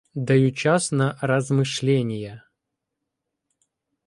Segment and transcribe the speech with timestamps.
[0.25, 2.41] —Даю час на размишлєнія.